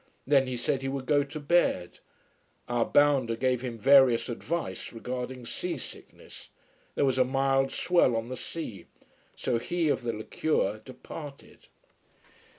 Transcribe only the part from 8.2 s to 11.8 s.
the sea. So he of the liqueur departed.